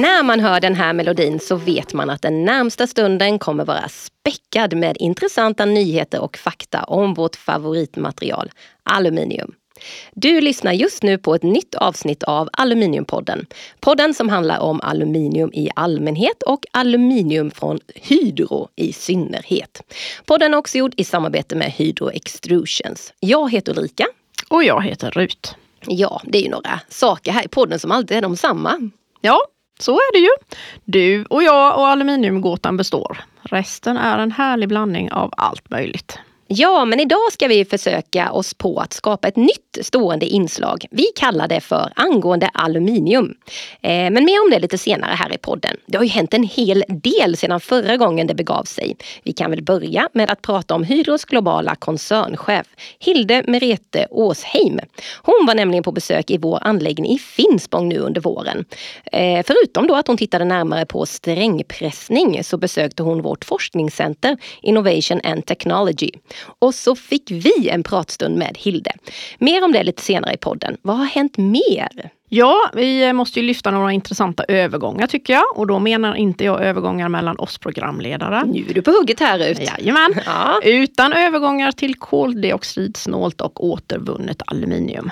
[0.00, 3.88] När man hör den här melodin så vet man att den närmsta stunden kommer vara
[3.88, 8.50] späckad med intressanta nyheter och fakta om vårt favoritmaterial,
[8.82, 9.54] aluminium.
[10.12, 13.46] Du lyssnar just nu på ett nytt avsnitt av Aluminiumpodden.
[13.80, 19.82] Podden som handlar om aluminium i allmänhet och aluminium från Hydro i synnerhet.
[20.26, 23.12] Podden är också gjord i samarbete med Hydro Extrusions.
[23.20, 24.06] Jag heter Ulrika.
[24.48, 25.54] Och jag heter Rut.
[25.86, 28.90] Ja, det är ju några saker här i podden som alltid är de samma.
[29.20, 29.40] Ja,
[29.78, 30.30] så är det ju.
[30.84, 33.24] Du och jag och aluminiumgåtan består.
[33.42, 36.18] Resten är en härlig blandning av allt möjligt.
[36.46, 40.86] Ja, men idag ska vi försöka oss på att skapa ett nytt stående inslag.
[40.90, 43.34] Vi kallar det för angående aluminium.
[43.80, 45.76] Eh, men mer om det lite senare här i podden.
[45.86, 48.96] Det har ju hänt en hel del sedan förra gången det begav sig.
[49.22, 52.66] Vi kan väl börja med att prata om Hydros globala koncernchef
[52.98, 54.80] Hilde Merete Åsheim.
[55.22, 58.64] Hon var nämligen på besök i vår anläggning i Finspång nu under våren.
[59.12, 65.20] Eh, förutom då att hon tittade närmare på strängpressning så besökte hon vårt forskningscenter Innovation
[65.24, 66.10] and Technology.
[66.58, 68.90] Och så fick vi en pratstund med Hilde.
[69.38, 70.76] Mer om det lite senare i podden.
[70.82, 72.10] Vad har hänt mer?
[72.28, 75.44] Ja, vi måste ju lyfta några intressanta övergångar tycker jag.
[75.54, 78.44] Och då menar inte jag övergångar mellan oss programledare.
[78.46, 79.60] Nu är du på hugget här ut.
[79.60, 80.14] Jajamän.
[80.26, 80.60] Ja.
[80.64, 85.10] Utan övergångar till koldioxidsnålt och återvunnet aluminium.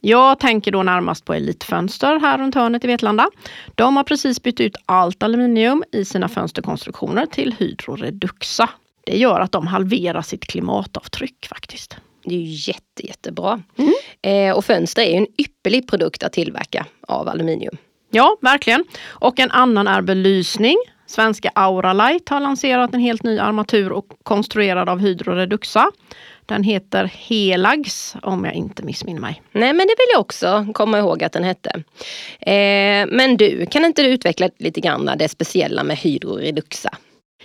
[0.00, 3.30] Jag tänker då närmast på Elitfönster här runt hörnet i Vetlanda.
[3.74, 8.68] De har precis bytt ut allt aluminium i sina fönsterkonstruktioner till Hydro Reduxa.
[9.10, 11.96] Det gör att de halverar sitt klimatavtryck faktiskt.
[12.24, 13.62] Det är ju jätte, jättebra.
[13.76, 13.92] Mm.
[14.22, 17.76] Eh, och fönster är en ypperlig produkt att tillverka av aluminium.
[18.10, 18.84] Ja, verkligen.
[19.06, 20.76] Och en annan är belysning.
[21.06, 25.90] Svenska Auralight har lanserat en helt ny armatur och konstruerad av Hydro Reduxa.
[26.46, 29.42] Den heter Helags om jag inte missminner mig.
[29.52, 31.70] Nej men det vill jag också komma ihåg att den hette.
[32.40, 36.90] Eh, men du, kan inte du utveckla lite grann det speciella med Hydro Reduxa?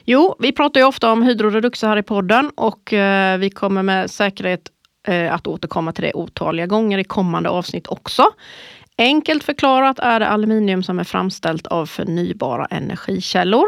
[0.06, 4.12] Jo, vi pratar ju ofta om hydroreduxer här i podden och eh, vi kommer med
[4.12, 4.62] säkerhet
[5.08, 8.24] eh, att återkomma till det otaliga gånger i kommande avsnitt också.
[8.98, 13.68] Enkelt förklarat är det aluminium som är framställt av förnybara energikällor,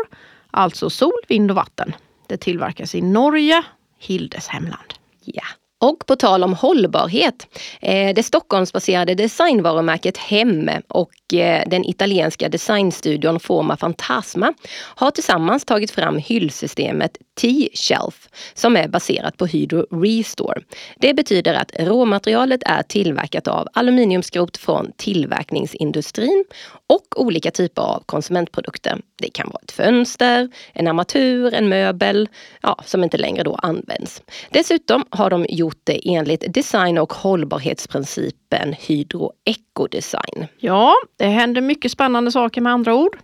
[0.52, 1.96] alltså sol, vind och vatten.
[2.28, 3.64] Det tillverkas i Norge,
[4.00, 4.94] Hildes hemland.
[5.26, 5.48] Yeah.
[5.82, 7.48] Och på tal om hållbarhet,
[7.82, 14.54] eh, det Stockholmsbaserade designvarumärket Hem och Eh, den italienska designstudion Forma Fantasma
[14.96, 20.62] har tillsammans tagit fram hyllsystemet T-Shelf som är baserat på Hydro Restore.
[20.98, 26.46] Det betyder att råmaterialet är tillverkat av aluminiumskrot från tillverkningsindustrin
[26.88, 29.02] och olika typer av konsumentprodukter.
[29.18, 32.30] Det kan vara ett fönster, en armatur, en möbel
[32.62, 34.22] ja, som inte längre då används.
[34.50, 40.48] Dessutom har de gjort det enligt design och hållbarhetsprincipen Hydro Ecodesign.
[40.60, 43.18] Ja, det händer mycket spännande saker med andra ord.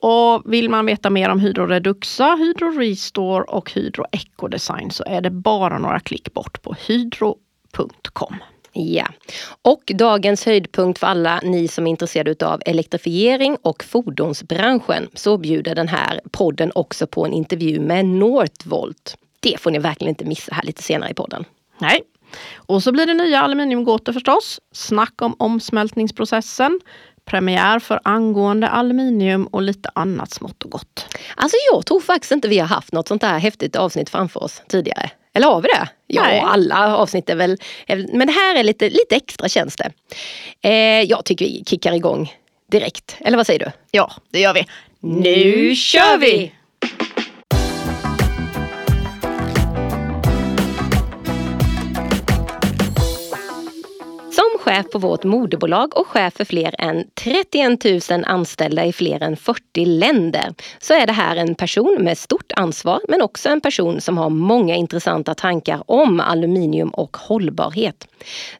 [0.00, 5.20] Och vill man veta mer om Hydro Reduxa, Hydro Restore och Hydro Ecodesign så är
[5.20, 8.36] det bara några klick bort på hydro.com.
[8.72, 9.06] Ja,
[9.62, 15.74] och dagens höjdpunkt för alla ni som är intresserade av elektrifiering och fordonsbranschen så bjuder
[15.74, 19.16] den här podden också på en intervju med Northvolt.
[19.40, 21.44] Det får ni verkligen inte missa här lite senare i podden.
[21.78, 22.02] Nej.
[22.56, 24.60] Och så blir det nya aluminiumgåtor förstås.
[24.72, 26.80] Snack om omsmältningsprocessen,
[27.24, 31.16] premiär för angående aluminium och lite annat smått och gott.
[31.36, 34.62] Alltså jag tror faktiskt inte vi har haft något sånt här häftigt avsnitt framför oss
[34.68, 35.10] tidigare.
[35.34, 35.88] Eller har vi det?
[36.06, 36.40] Ja, Nej.
[36.46, 37.58] alla avsnitt är väl...
[38.12, 39.90] Men det här är lite, lite extra känns det.
[40.60, 42.32] Eh, jag tycker vi kickar igång
[42.70, 43.16] direkt.
[43.20, 43.70] Eller vad säger du?
[43.90, 44.66] Ja, det gör vi.
[45.00, 46.52] Nu kör vi!
[54.74, 59.36] Chef på vårt moderbolag och chef för fler än 31 000 anställda i fler än
[59.36, 64.00] 40 länder så är det här en person med stort ansvar men också en person
[64.00, 68.08] som har många intressanta tankar om aluminium och hållbarhet.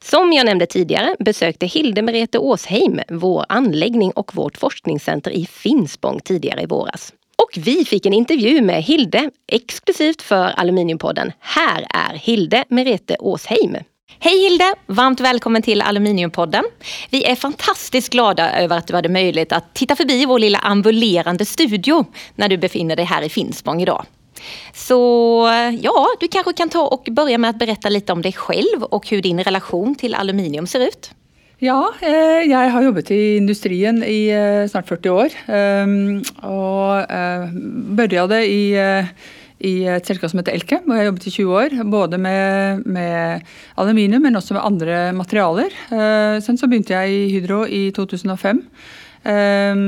[0.01, 6.19] Som jag nämnde tidigare besökte Hilde Merete Åsheim vår anläggning och vårt forskningscenter i Finspång
[6.19, 7.13] tidigare i våras.
[7.37, 11.31] Och vi fick en intervju med Hilde exklusivt för Aluminiumpodden.
[11.39, 13.77] Här är Hilde Merete Åsheim.
[14.19, 14.73] Hej Hilde!
[14.85, 16.63] Varmt välkommen till Aluminiumpodden.
[17.09, 21.45] Vi är fantastiskt glada över att du hade möjlighet att titta förbi vår lilla ambulerande
[21.45, 24.05] studio när du befinner dig här i Finspång idag.
[24.73, 25.49] Så
[25.81, 29.09] ja, du kanske kan ta och börja med att berätta lite om dig själv och
[29.09, 31.11] hur din relation till aluminium ser ut.
[31.57, 35.29] Ja, eh, jag har jobbat i industrin i eh, snart 40 år.
[35.45, 38.77] Ehm, och eh, började i
[39.65, 41.77] i et selskap som heter Elke, hvor jeg jobbet i 20 år.
[41.91, 43.47] Både med, med
[43.81, 45.73] aluminium, men også med andre materialer.
[45.89, 48.61] Eh, sen så begynte jeg i Hydro i 2005.
[49.25, 49.83] Eh,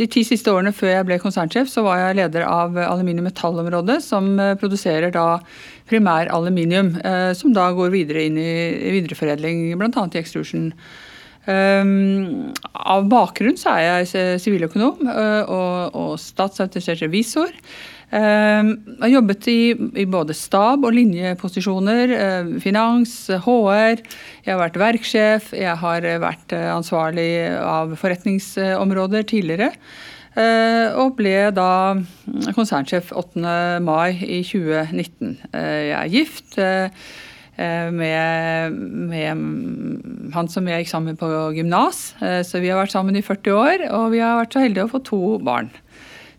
[0.00, 4.32] de ti siste årene før jeg ble konsernsjef, så var jeg leder av aluminium-metallområdet, som
[4.40, 5.42] eh, produserer da
[5.86, 6.96] primær aluminium,
[7.38, 10.08] som da går videre inn i videreforedling, bl.a.
[10.10, 10.72] i extrusion.
[11.46, 17.52] Um, av bakgrunn så er jeg siviløkonom uh, og statsautorisert revisor.
[18.06, 23.98] Jeg har jobbet i, i, både stab og linjeposisjoner, ehm, finans, HR.
[24.46, 29.72] Jeg har vært verksjef, jeg har vært eh, ansvarlig av forretningsområder tidligere.
[30.38, 33.42] Ehm, og ble da mm, konsernsjef 8.
[33.82, 35.38] mai i 2019.
[35.50, 36.60] jeg er gift.
[36.62, 36.94] Eh,
[37.58, 38.78] eh, med,
[39.10, 42.12] med, mm, han som jeg gikk sammen på gymnas.
[42.46, 44.94] Så vi har vært sammen i 40 år, og vi har vært så heldige å
[44.94, 45.74] få to barn.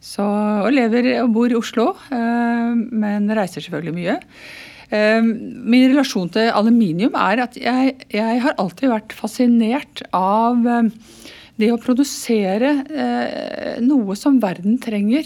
[0.04, 4.18] Så, og lever og bor i Oslo, eh, men reiser selvfølgelig mye.
[4.94, 10.94] Eh, min relasjon til aluminium er at jeg, jeg har alltid vært fascinert av eh,
[11.58, 15.26] det å produsere eh, noe som verden trenger.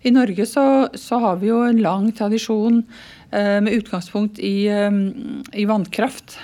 [0.00, 0.64] I Norge så,
[0.96, 2.80] så har vi jo en lang tradisjon
[3.30, 4.66] Eh, med utgangspunkt i,
[5.54, 6.34] i vannkraft,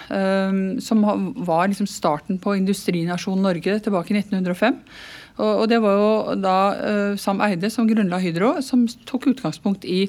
[0.87, 1.01] som
[1.43, 4.77] var liksom starten på industrinasjonen Norge tilbake i 1905.
[5.37, 10.07] Og, det var jo da eh, Sam Eide som grunnla Hydro, som tok utgangspunkt i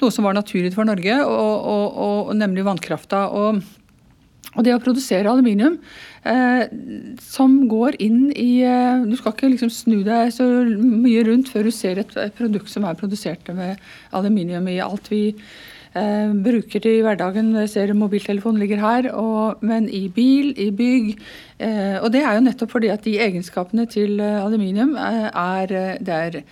[0.00, 3.26] noe som var naturlig for Norge, og, og, og, nemlig vannkrafta.
[3.32, 3.64] Og,
[4.64, 5.74] det å produsere aluminium
[6.24, 6.62] eh,
[7.20, 10.46] som går inn i eh, Du skal ikke liksom snu deg så
[10.80, 13.82] mye rundt før du ser et, et produkt som er produsert med
[14.16, 15.26] aluminium i alt vi
[15.96, 17.54] eh, bruker det i hverdagen.
[17.62, 21.12] Jeg ser mobiltelefonen ligger her, og, men i bil, i bygg.
[21.58, 25.72] Eh, og det er jo nettopp fordi at de egenskapene til eh, aluminium är er,
[25.72, 26.42] eh, det er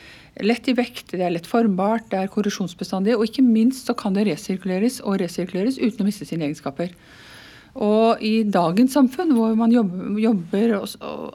[0.43, 4.15] lett i vekt, det er lett formbart, det er korrosjonsbestandig, og ikke minst så kan
[4.15, 6.91] det resirkuleres og resirkuleres uten å miste sine egenskaper.
[7.75, 10.77] Og i dagens samfunn, hvor man jobber, jobber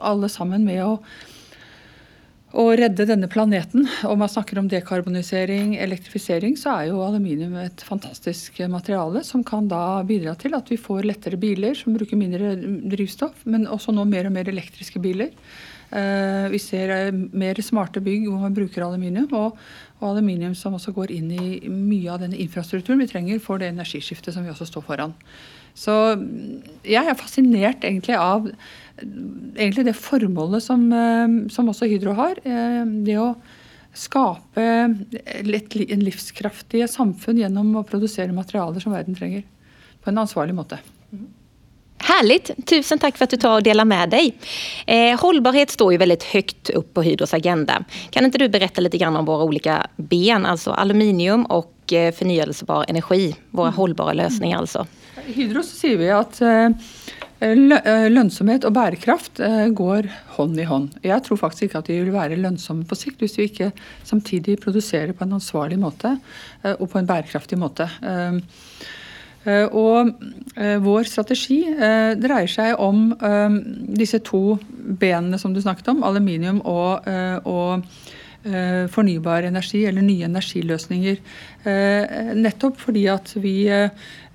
[0.00, 0.98] alle sammen med å
[2.50, 3.86] å redde denne planeten.
[4.06, 9.68] Om man snakker om dekarbonisering, elektrifisering, så er jo aluminium et fantastisk materiale som kan
[9.70, 12.56] da bidra til at vi får lettere biler som bruker mindre
[12.90, 15.30] drivstoff, men også nå mer og mer elektriske biler.
[15.90, 19.56] Eh, vi ser eh, mer smarte bygg hvor man bruker aluminium, og,
[20.00, 23.72] og aluminium som også går inn i mye av den infrastrukturen vi trenger for det
[23.72, 25.14] energiskiftet som vi også står foran.
[25.74, 25.94] Så
[26.84, 28.48] jeg er fascinert egentlig av
[29.00, 32.36] egentlig det formålet som, eh, som også Hydro har.
[32.44, 33.34] Eh, det å
[33.94, 39.42] skape en livskraftige samfunn gjennom å produsere materialer som verden trenger.
[40.00, 40.78] På en ansvarlig måte.
[42.02, 42.66] Härligt!
[42.66, 44.34] Tusen tack för att du tar och delar med dig.
[44.86, 47.84] Eh, hållbarhet står ju väldigt högt upp på Hydros agenda.
[48.10, 52.84] Kan inte du berätta lite grann om våra olika ben, alltså aluminium och eh, förnyelsebar
[52.88, 53.76] energi, våra mm.
[53.76, 54.86] hållbara lösningar alltså?
[55.26, 56.40] Hydro så sier vi at
[57.40, 60.90] lönsamhet och eh, lønnsomhet og bærekraft eh, går hånd i hånd.
[61.02, 63.70] Jeg tror faktisk ikke at de vil være lønnsomme på sikt hvis vi ikke
[64.04, 66.18] samtidig produserer på en ansvarlig måte
[66.62, 67.88] eh, og på en bærekraftig måte.
[68.02, 68.40] Eh,
[69.72, 70.10] og
[70.84, 71.62] vår strategi
[72.20, 73.06] dreier seg om
[73.96, 74.58] disse to
[75.00, 77.08] benene som du snakket om, aluminium og,
[77.48, 77.86] og
[78.92, 81.16] fornybar energi eller nye energiløsninger.
[82.36, 83.54] Nettopp fordi at vi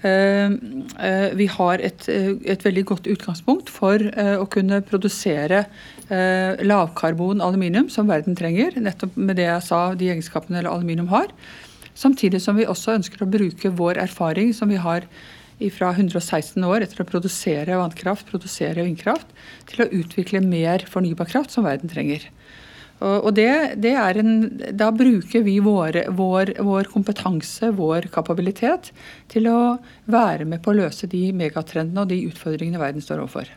[0.05, 4.81] Ehm, eh, vi har et, eh, väldigt et, veldig godt utgangspunkt for å eh, kunne
[4.81, 5.65] produsere
[6.07, 8.75] lavkarbon aluminium, som verden trenger.
[8.77, 11.31] Nettopp med det jeg sa, de egenskapene aluminium har.
[11.95, 15.07] Samtidig som vi også ønsker å bruke vår erfaring som vi har
[15.71, 19.25] fra 116 år etter å produsere vannkraft, produsere vindkraft,
[19.65, 22.29] til å utvikle mer fornybar kraft som verden trenger.
[23.03, 24.31] Og det, det er en,
[24.77, 28.93] Da bruker vi våre, vår, vår, kompetanse, vår kapabilitet,
[29.31, 29.59] til å
[30.07, 33.51] være med på å løse de megatrendene og de utfordringene verden står overfor.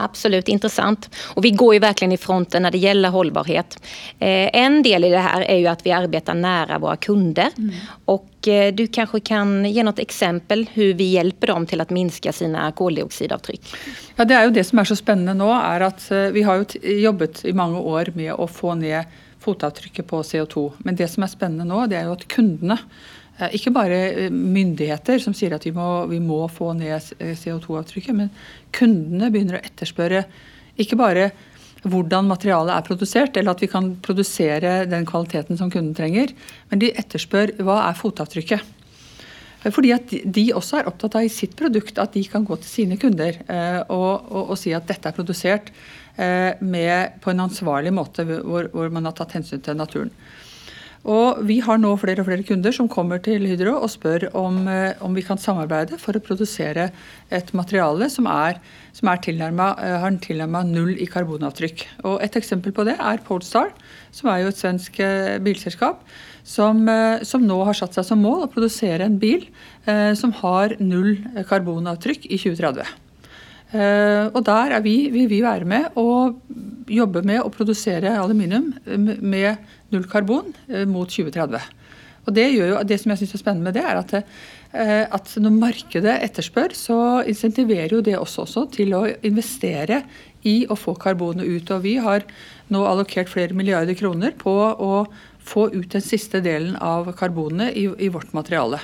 [0.00, 1.10] Absolut intressant.
[1.34, 3.82] Och vi går ju verkligen i fronten när det gäller hållbarhet.
[4.18, 7.48] Eh, en del i det här är ju att vi arbetar nära våra kunder.
[7.58, 7.74] Mm.
[8.04, 12.32] Och eh, du kanske kan ge något exempel hur vi hjälper dem till att minska
[12.32, 13.74] sina koldioxidavtryck?
[14.16, 16.64] Ja, det är ju det som är så spännande nu är att eh, vi har
[16.82, 19.04] ju jobbat i många år med att få ner
[19.40, 20.72] fotavtrykket på CO2.
[20.78, 22.78] Men det som är spännande nu det är ju att kunderna
[23.40, 27.36] Eh, ikke bare eh, myndigheter som sier at vi må, vi må få ned eh,
[27.38, 28.32] CO2-avtrykket, men
[28.76, 30.24] kundene begynner å etterspørre
[30.80, 31.30] ikke bare
[31.80, 36.34] hvordan materialet er produsert, eller at vi kan produsere den kvaliteten som kunden trenger,
[36.68, 38.76] men de etterspør hva er fotavtrykket.
[39.60, 42.68] Fordi at de også er opptatt av i sitt produkt at de kan gå til
[42.68, 43.36] sine kunder
[43.92, 45.68] og, og, og si at dette er produsert
[46.16, 50.12] med, på en ansvarlig måte hvor, hvor man har tatt hensyn til naturen.
[51.08, 54.68] Og vi har nå flere og flere kunder som kommer til Hydro og spør om,
[54.68, 56.90] eh, om vi kan samarbeide for å produsere
[57.30, 58.60] et materiale som, er,
[58.92, 61.86] som er tilnærmet, eh, har tilnærma null i karbonavtrykk.
[62.04, 63.72] Og Et eksempel på det er Polestar,
[64.12, 66.04] som er jo et svensk eh, bilselskap.
[66.44, 66.88] Som,
[67.22, 69.44] som, nå har satt seg som mål å produsere en bil
[69.86, 72.88] eh, som har null karbonavtrykk i 2030.
[73.70, 76.40] Eh, og der er vi, vil vi være med og
[76.90, 78.72] jobbe med å produsere aluminium
[79.22, 79.60] med
[79.92, 81.60] null karbon eh, mot 2030.
[82.26, 85.04] Og Det gjør jo, det som jeg synes er spennende med det, er at, eh,
[85.08, 90.02] at når markedet etterspør, så insentiverer jo det også, også til å investere
[90.46, 91.72] i å få karbonet ut.
[91.74, 92.26] Og vi har
[92.70, 95.04] nå allokert flere milliarder kroner på å
[95.50, 98.82] få ut den siste delen av karbonet i, i vårt materiale.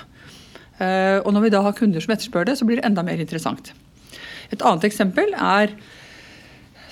[0.81, 3.21] Eh, Og når vi da har kunder som etterspør det, så blir det enda mer
[3.21, 3.73] interessant.
[4.53, 5.77] Et annet eksempel er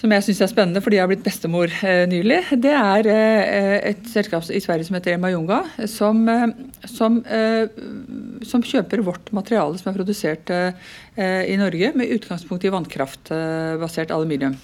[0.05, 3.77] som jeg syns er spennende fordi jeg har blitt bestemor eh, nylig, det er eh,
[3.93, 6.53] et selskap i Sverige som heter Emayunga, som, eh,
[6.93, 7.65] som, eh,
[8.45, 10.93] som, kjøper vårt materiale som er produsert eh,
[11.49, 14.59] i Norge med utgangspunkt i vannkraftbasert aluminium.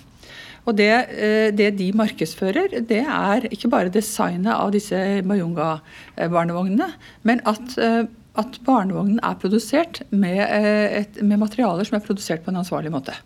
[0.69, 6.93] Og det, eh, det, de markedsfører, det er ikke bare designet av disse Mayunga-barnevognene,
[7.25, 8.03] men at eh,
[8.39, 12.93] at barnevognen er produsert med, eh, et, med, materialer som er produsert på en ansvarlig
[12.95, 13.17] måte.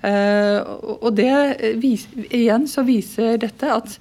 [0.00, 0.60] Eh, uh,
[1.02, 4.00] och det eh, vis, igen så visar detta att,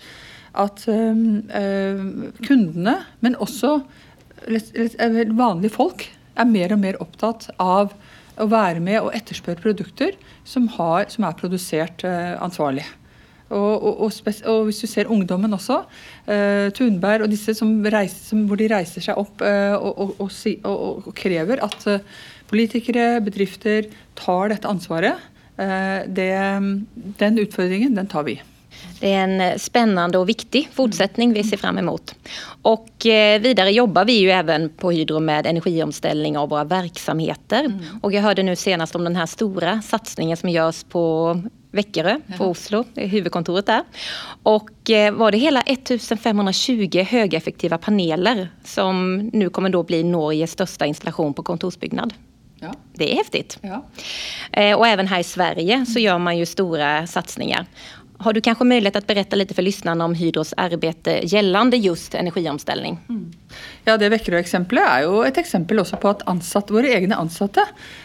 [0.52, 3.82] att um, ehm, uh, eh, kunderna, men också
[5.28, 7.94] vanliga folk, är mer och mer upptatt av
[8.36, 10.12] att vara med och efterfråga produkter
[10.44, 12.88] som, har, som är producerat uh, ansvarligt.
[13.50, 14.12] Och, och, och,
[14.46, 15.86] och hvis du ser ungdomen också,
[16.26, 20.20] eh, Thunberg och disse som reiser, som, hvor de reiser seg opp och
[20.68, 22.04] og, krever at eh,
[22.50, 25.16] politikere, bedrifter tar dette ansvaret.
[26.08, 26.62] Det,
[26.94, 28.42] den utfordringen, den tar vi.
[29.00, 32.16] Det är en spännande och viktig fortsättning vi ser fram emot.
[32.62, 32.90] Och
[33.42, 37.60] vidare jobbar vi ju även på Hydro med energiomställning av våra verksamheter.
[37.60, 37.80] Mm.
[38.02, 41.36] Och jag hörde nu senast om den här stora satsningen som görs på
[41.72, 42.46] Veckerö på.
[42.46, 43.84] Oslo, huvudkontoret där.
[44.44, 50.86] Och eh, var det hela 1520 högeffektiva paneler som nu kommer då bli Norges största
[50.86, 52.14] installation på kontorsbyggnad.
[52.60, 52.74] Ja.
[52.94, 53.60] Det är häftigt.
[53.62, 53.86] Ja.
[54.52, 57.66] Eh, och även här i Sverige så gör man ju stora satsningar.
[58.20, 63.00] Har du kanske möjlighet att berätta lite för lyssnarna om Hydros arbete gällande just energiomställning?
[63.10, 63.34] Mm.
[63.84, 67.60] Ja, Det Veckerö-exemplet är ju ett exempel också på att ansatt, våra egna ansatte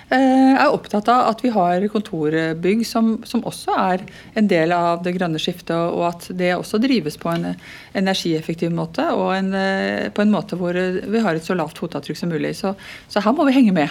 [0.08, 4.00] eh, är upptagna av att vi har kontorbygg som, som, också är
[4.34, 7.54] en del av det gröna skiftet, och att det också drivs på en
[7.92, 12.18] energieffektiv måte och en, eh, på en måte där vi har ett så lågt fotavtryck
[12.18, 12.58] som möjligt.
[12.58, 12.74] Så,
[13.08, 13.88] så här måste vi hänga med.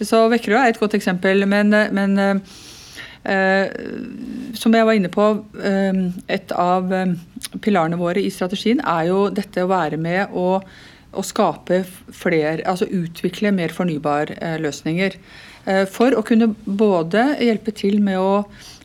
[0.00, 2.36] Så Veckerø är ett gott exempel, men, eh, men Eh,
[3.24, 3.70] Eh,
[4.58, 5.28] som jeg var inne på,
[5.64, 7.14] eh, et av eh,
[7.64, 10.66] pilarene våre i strategien er jo dette å være med og,
[11.14, 15.18] og skape flere, altså utvikle mer fornybare eh, løsninger.
[15.88, 18.42] For å kunne både hjelpe til med å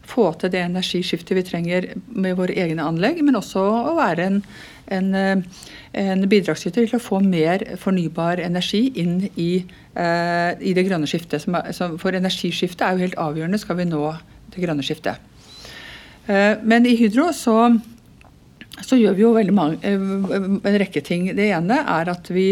[0.10, 4.42] få til det energiskiftet vi trenger med våre egne anlegg, men også å være en,
[4.98, 5.64] en, eh,
[6.04, 9.64] en bidragsyter til å få mer fornybar energi inn i,
[9.94, 11.46] eh, i det grønne skiftet.
[12.00, 14.06] for energiskiftet er jo helt avgjørende skal vi nå
[14.50, 15.30] det grønne skiftet.
[16.30, 17.58] Eh, men i Hydro så,
[18.86, 21.32] så gjør vi jo veldig mange, eh, en rekke ting.
[21.38, 22.52] Det ene er at vi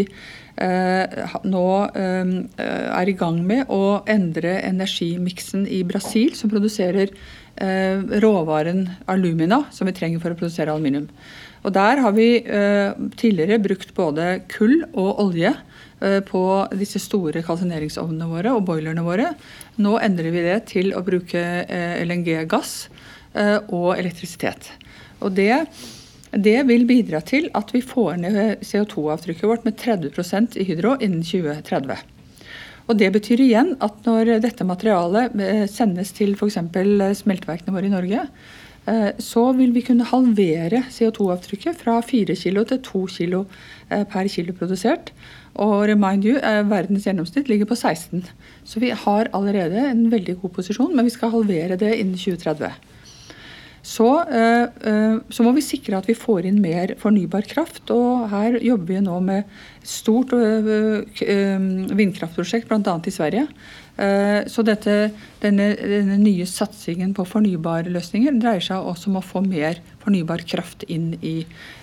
[0.58, 7.14] eh, nå er i gang med å endre energimiksen i Brasil, som produserer
[7.58, 11.08] Eh, råvaren alumina som vi trenger for å produsere aluminium.
[11.66, 15.50] Og Der har vi eh, tidligere brukt både kull og olje
[15.98, 16.42] eh, på
[16.78, 19.32] disse store kalsineringsovnene våre og boilerne våre.
[19.82, 22.76] Nå endrer vi det til å bruke eh, LNG-gass
[23.34, 24.70] eh, og elektrisitet.
[25.18, 25.64] Og det,
[26.30, 31.26] det, vil bidra til at vi får ned CO2-avtrykket vårt med 30% i Hydro innen
[31.26, 32.17] 2030.
[32.88, 36.56] Og Det betyr igjen at når dette materialet eh, sendes til f.eks.
[36.56, 38.22] Eh, smelteverkene våre i Norge,
[38.88, 43.42] eh, så vil vi kunne halvere CO2-avtrykket fra 4 kg til 2 kg
[44.08, 45.12] per kilo produsert.
[45.60, 46.36] Og remind you,
[46.70, 48.24] verdens gjennomsnitt ligger på 16.
[48.68, 52.72] Så vi har allerede en veldig god posisjon, men vi skal halvere det innen 2030.
[53.88, 57.88] Så, eh, eh, så, må vi sikre at vi får inn mer fornybar kraft.
[57.94, 61.56] og Her jobber vi nå med et stort eh,
[61.96, 62.98] vindkraftprosjekt, bl.a.
[63.00, 63.46] i Sverige.
[64.46, 64.92] Så dette,
[65.42, 70.44] denne, denne, nye satsingen på fornybare løsninger dreier seg også om å få mer fornybar
[70.46, 71.40] kraft inn i,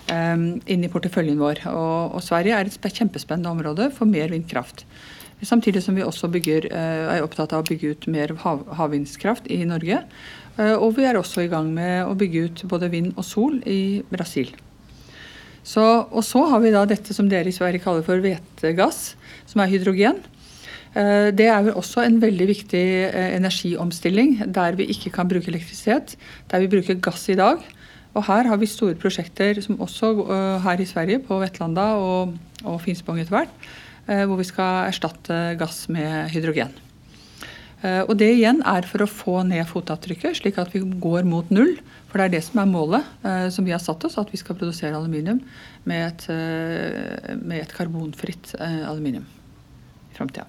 [0.08, 1.60] inn i porteføljen vår.
[1.74, 4.86] Og, og, Sverige er et kjempespennende område for mer vindkraft.
[5.44, 9.60] Samtidig som vi også bygger, er opptatt av å bygge ut mer hav, havvindskraft i
[9.68, 10.00] Norge.
[10.56, 13.58] Eh, og vi er også i gang med å bygge ut både vind og sol
[13.68, 14.52] i Brasil.
[15.66, 19.16] Så, og så har vi da dette som dere i Sverige kaller for hvetegass,
[19.50, 20.22] som er hydrogen.
[20.96, 25.50] Eh, det er vel også en veldig viktig eh, energiomstilling der vi ikke kan bruke
[25.52, 26.16] elektrisitet,
[26.50, 27.60] der vi bruker gass i dag.
[28.16, 30.14] Og her har vi store prosjekter som også
[30.64, 32.32] her i Sverige, på Vetlanda og,
[32.64, 33.68] og Finspång etter hvert,
[34.06, 36.72] hvor vi skal erstatte gass med hydrogen.
[37.82, 41.50] Eh, og det igjen er for å få ned fotavtrykket, slik at vi går mot
[41.52, 41.76] null.
[42.08, 44.40] For det er det som er målet eh, som vi har satt oss, at vi
[44.40, 45.42] skal produsere aluminium
[45.84, 49.26] med et, eh, med et karbonfritt aluminium
[50.10, 50.46] i framtida.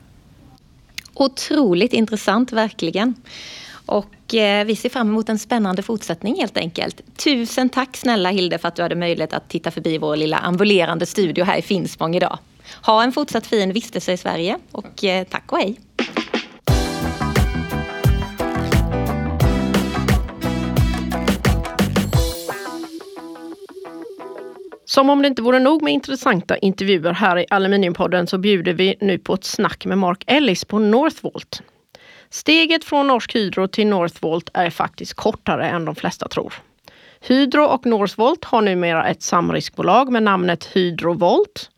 [1.18, 3.16] Otroligt intressant verkligen.
[3.88, 7.02] Och eh, vi ser fram emot en spännande fortsättning helt enkelt.
[7.16, 11.06] Tusen tack snälla Hilde för att du hade möjlighet att titta förbi vår lilla ambulerande
[11.06, 12.40] studio här i Finspång idag.
[12.82, 15.80] Ha en fortsatt fin vistelse i Sverige och eh, tack och hej!
[24.98, 28.96] Som om det inte vore nog med intressanta intervjuer här i Aluminiumpodden så bjuder vi
[29.00, 31.62] nu på ett snack med Mark Ellis på Northvolt.
[32.30, 36.54] Steget från Norsk Hydro till Northvolt är faktiskt kortare än de flesta tror.
[37.20, 41.70] Hydro och Northvolt har numera ett samriskbolag med namnet Hydrovolt.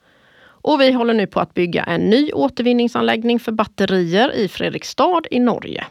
[0.41, 5.39] Och vi håller nu på att bygga en ny återvinningsanläggning för batterier i Fredrikstad i
[5.39, 5.85] Norge.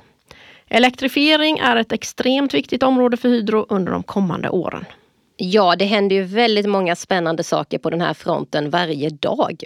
[0.69, 4.85] Elektrifiering är ett extremt viktigt område för Hydro under de kommande åren.
[5.41, 9.63] Ja, det händer ju väldigt många spännande saker på den här fronten varje dag.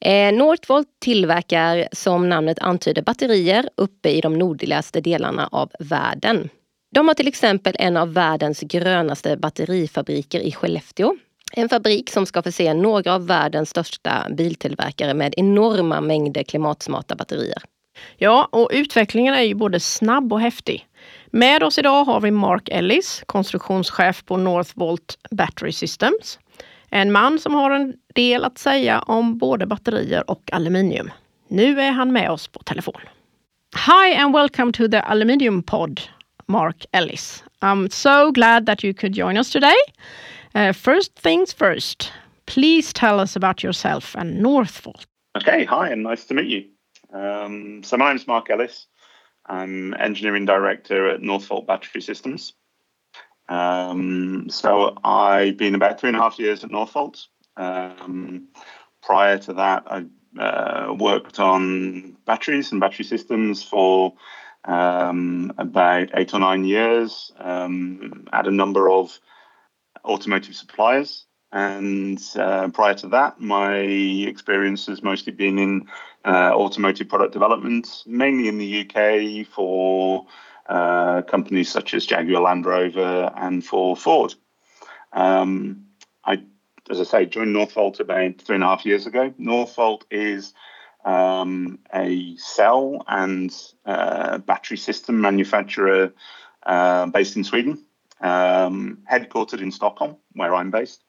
[0.00, 6.48] Eh, Northvolt tillverkar som namnet antyder batterier uppe i de nordligaste delarna av världen.
[6.94, 11.16] De har till exempel en av världens grönaste batterifabriker i Skellefteå.
[11.52, 17.62] En fabrik som ska förse några av världens största biltillverkare med enorma mängder klimatsmarta batterier.
[18.16, 20.85] Ja, och utvecklingen är ju både snabb och häftig.
[21.36, 26.38] Med oss idag har vi Mark Ellis, konstruktionschef på Northvolt Battery Systems.
[26.90, 31.10] En man som har en del att säga om både batterier och aluminium.
[31.48, 33.00] Nu är han med oss på telefon.
[33.86, 36.00] Hi and welcome to the Aluminium Pod,
[36.46, 37.44] Mark Ellis.
[37.60, 39.76] I'm so glad that you could join us today.
[40.54, 42.12] Uh, first things first,
[42.46, 45.06] please tell us about yourself and Northvolt.
[45.38, 46.64] Okay, hi and nice to meet you.
[47.12, 48.86] Um, so my name's Mark Ellis.
[49.48, 52.54] I'm engineering director at Northvolt Battery Systems.
[53.48, 57.26] Um, so I've been about three and a half years at Northvolt.
[57.56, 58.48] Um,
[59.02, 60.04] prior to that, I
[60.40, 64.14] uh, worked on batteries and battery systems for
[64.64, 69.18] um, about eight or nine years um, at a number of
[70.04, 71.26] automotive suppliers.
[71.52, 75.86] And uh, prior to that, my experience has mostly been in
[76.26, 80.26] uh, automotive product development, mainly in the UK for
[80.68, 84.34] uh, companies such as Jaguar Land Rover and for Ford.
[85.12, 85.86] Um,
[86.24, 86.42] I,
[86.90, 89.32] as I say, joined Northvolt about three and a half years ago.
[89.40, 90.52] Northvolt is
[91.04, 96.12] um, a cell and uh, battery system manufacturer
[96.64, 97.84] uh, based in Sweden,
[98.20, 101.04] um, headquartered in Stockholm, where I'm based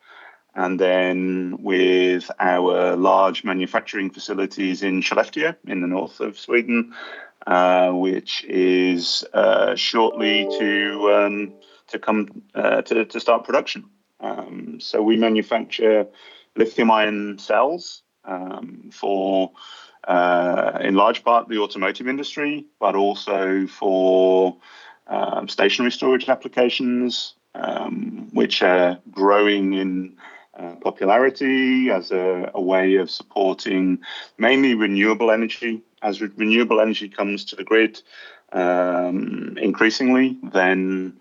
[0.57, 6.93] and then with our large manufacturing facilities in Skellefteå in the north of Sweden,
[7.45, 11.53] uh, which is uh, shortly to um,
[11.87, 13.85] to come uh, to, to start production.
[14.19, 16.07] Um, so we manufacture
[16.55, 19.51] lithium-ion cells um, for,
[20.07, 24.57] uh, in large part, the automotive industry, but also for
[25.05, 30.17] um, stationary storage applications, um, which are growing in
[30.57, 33.99] uh, popularity as a, a, way of supporting
[34.37, 35.81] mainly renewable energy.
[36.01, 38.01] As re- renewable energy comes to the grid
[38.53, 41.19] um, increasingly, then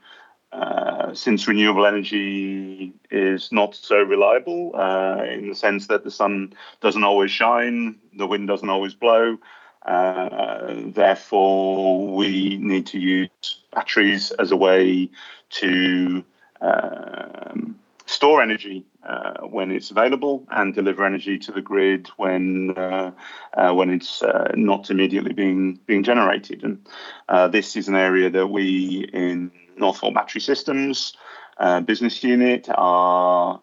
[0.53, 6.53] uh, since renewable energy is not so reliable uh, in the sense that the sun
[6.81, 9.39] doesn't always shine, the wind doesn't always blow,
[9.87, 15.09] uh, therefore, we need to use batteries as a way
[15.51, 16.25] to
[16.61, 23.13] um, store energy uh, when it's available and deliver energy to the grid when uh,
[23.55, 26.63] uh, when it's uh, not immediately being being generated.
[26.65, 26.87] And
[27.29, 31.17] uh, this is an area that we in Northvolt Battery Systems
[31.59, 33.61] uh, business unit are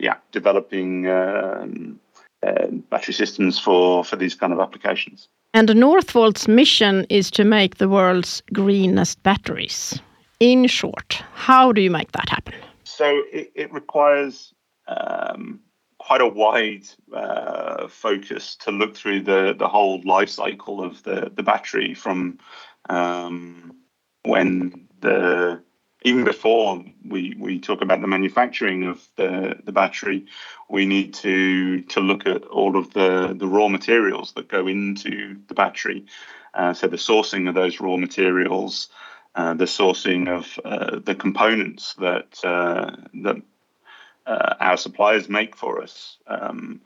[0.00, 1.08] yeah developing.
[1.08, 2.00] Um,
[2.88, 5.28] battery systems for, for these kind of applications.
[5.54, 10.00] And Northvolt's mission is to make the world's greenest batteries.
[10.38, 12.54] In short, how do you make that happen?
[12.84, 14.54] So it, it requires
[14.88, 15.60] um,
[15.98, 21.30] quite a wide uh, focus to look through the, the whole life cycle of the,
[21.34, 22.38] the battery from
[22.88, 23.74] um,
[24.22, 25.62] when the
[26.02, 30.26] even before we, we talk about the manufacturing of the, the battery,
[30.70, 35.36] we need to to look at all of the, the raw materials that go into
[35.48, 36.06] the battery.
[36.54, 38.88] Uh, so the sourcing of those raw materials,
[39.34, 43.36] uh, the sourcing of uh, the components that uh, that
[44.28, 46.18] uh, our suppliers make for us.
[46.26, 46.80] Um,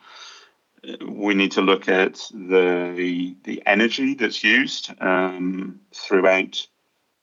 [1.06, 6.66] we need to look at the the, energy that's used um, throughout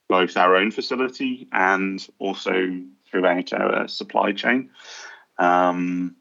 [0.07, 4.69] both our own facility and also throughout our supply chain.
[5.37, 6.15] Um,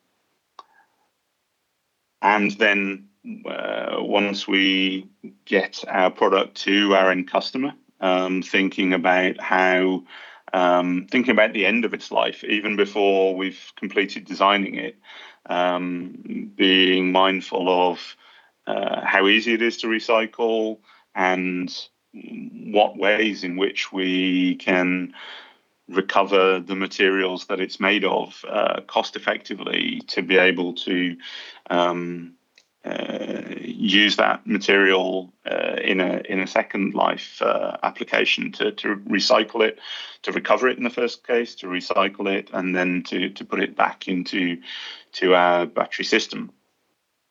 [2.23, 3.09] and then
[3.47, 5.09] uh, once we
[5.45, 10.05] get our product to our end customer, um, thinking about how,
[10.53, 14.97] um, thinking about the end of its life, even before we've completed designing it,
[15.47, 18.17] um, being mindful of
[18.67, 20.79] uh, how easy it is to recycle
[21.15, 25.15] and what ways in which we can
[25.89, 31.17] recover the materials that it's made of uh, cost effectively to be able to
[31.71, 32.35] um,
[33.89, 39.67] use that material uh, in a in a second life uh, application to, to recycle
[39.67, 39.79] it,
[40.23, 43.61] to recover it in the first case, to recycle it, and then to, to put
[43.61, 44.61] it back into
[45.13, 46.53] to our battery system.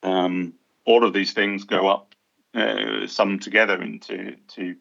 [0.04, 0.54] Um,
[0.86, 2.15] all of these things go up
[2.54, 4.76] uh, summed together into to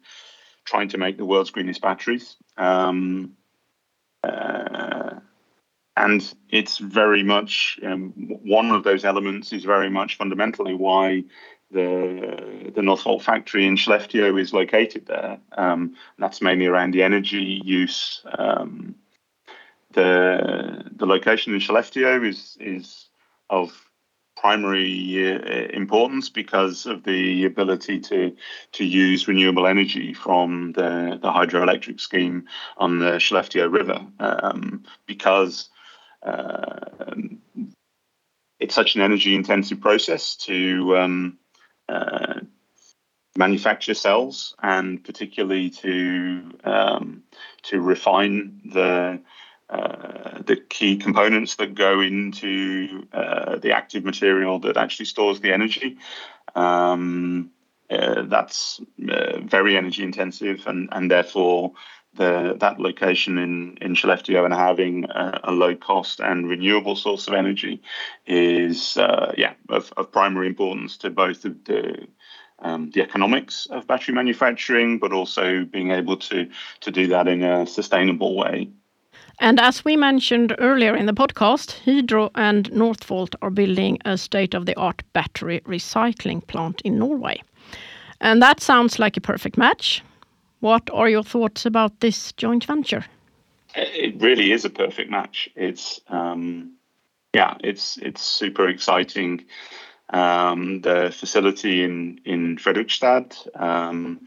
[0.65, 2.37] trying to make the world's greenest batteries.
[2.57, 3.37] Um,
[4.25, 4.56] uh,
[5.97, 8.13] and it's very much um,
[8.45, 11.25] one of those elements is very much fundamentally why
[11.71, 15.39] the the Northvolt factory in Skellefteå is located there.
[15.57, 18.23] Um, that's mainly around the energy use.
[18.39, 18.95] Um,
[19.93, 23.07] the the location in Skellefteå is is
[23.51, 23.73] of
[24.37, 28.37] primary uh, importance because of the ability to
[28.73, 35.71] to use renewable energy from the, the hydroelectric scheme on the Skellefteå River um, because
[36.23, 37.15] uh,
[38.59, 41.39] it's such an energy intensive process to um,
[41.89, 42.41] uh,
[43.37, 47.23] manufacture cells and particularly to um,
[47.63, 49.21] to refine the
[49.69, 55.53] uh, the key components that go into uh, the active material that actually stores the
[55.53, 55.99] energy.
[56.55, 57.51] Um,
[57.91, 61.73] uh, that's uh, very energy intensive, and, and therefore
[62.17, 67.29] the, that location in, in Skellefteå and having a, a, low cost and renewable source
[67.29, 67.81] of energy
[68.27, 72.07] is uh, yeah of, of, primary importance to both the, the
[72.61, 76.49] um, the economics of battery manufacturing, but also being able to
[76.81, 78.69] to do that in a sustainable way.
[79.39, 85.03] And as we mentioned earlier in the podcast, Hydro and Northvolt are building a state-of-the-art
[85.13, 87.43] battery recycling plant in Norway.
[88.21, 90.03] And that sounds like a perfect match.
[90.61, 93.05] What are your thoughts about this joint venture?
[93.75, 95.49] It really is a perfect match.
[95.55, 96.77] It's um,
[97.35, 99.45] yeah, it's it's super exciting.
[100.09, 104.27] Um, the facility in in Fredrikstad um,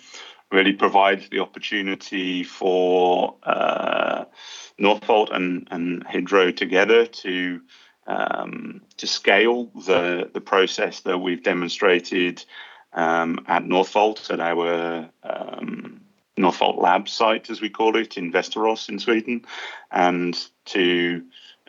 [0.52, 4.26] really provides the opportunity for uh,
[4.80, 7.62] Northvolt and, and Hydro together to
[8.06, 12.46] um, to scale the the process that we've demonstrated
[12.94, 16.02] um, at Northvolt at our um,
[16.40, 19.46] Northvolt Lab site, as we call it, in Västerås in Sweden,
[19.92, 21.22] and to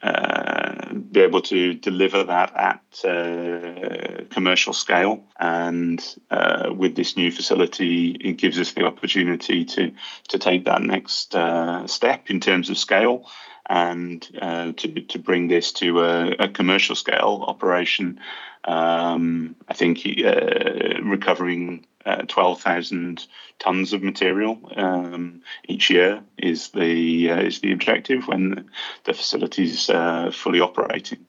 [0.03, 5.25] uh, be able to deliver that at uh, commercial scale.
[5.39, 9.93] And uh, with this new facility, it gives us the opportunity to
[10.29, 13.29] to take that next uh, step in terms of scale
[13.69, 18.21] and uh, to to bring this to a, a commercial scale operation.
[18.65, 23.27] Um, I think uh, recovering uh, 12,000
[23.59, 28.71] tons of material um, each year is the uh, is the objective when
[29.05, 31.27] the facility is uh, fully operating,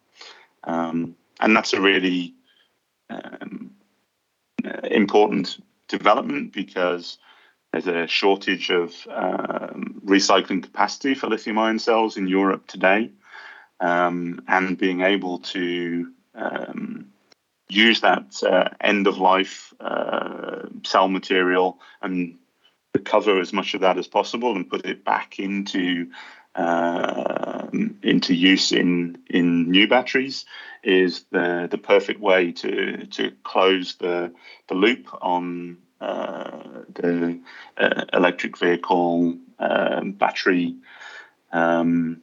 [0.63, 2.33] um, and that's a really
[3.09, 3.71] um,
[4.65, 7.17] uh, important development because
[7.71, 13.11] there's a shortage of um, recycling capacity for lithium-ion cells in Europe today,
[13.79, 17.10] um, and being able to um,
[17.71, 22.37] use that uh, end of life uh, cell material and
[22.93, 26.11] recover as much of that as possible and put it back into
[26.55, 27.67] uh,
[28.03, 30.45] into use in in new batteries
[30.83, 34.33] is the the perfect way to to close the
[34.67, 37.39] the loop on uh, the
[37.77, 40.75] uh, electric vehicle um, battery
[41.53, 42.21] um,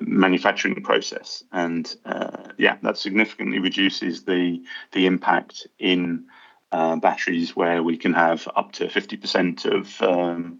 [0.00, 4.62] manufacturing process, and uh, yeah, that significantly reduces the
[4.92, 6.24] the impact in
[6.72, 10.58] uh, batteries where we can have up to fifty percent of um,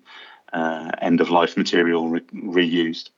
[0.53, 3.11] uh, end of life material re- reused.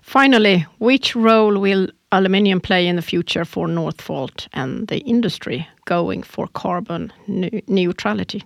[0.00, 6.22] Finally, which role will aluminium play in the future for Northvolt and the industry going
[6.22, 8.42] for carbon ne- neutrality?